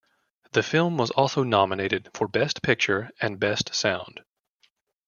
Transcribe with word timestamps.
The 0.53 0.63
film 0.63 0.97
was 0.97 1.11
also 1.11 1.43
nominated 1.43 2.09
for 2.15 2.27
Best 2.27 2.63
Picture 2.63 3.11
and 3.21 3.39
Best 3.39 3.75
Sound. 3.75 4.21